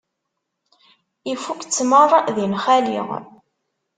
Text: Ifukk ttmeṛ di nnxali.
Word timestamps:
Ifukk 1.31 1.61
ttmeṛ 1.63 2.11
di 2.35 2.45
nnxali. 2.51 2.99